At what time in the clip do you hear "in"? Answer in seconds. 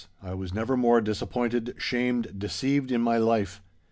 2.91-3.01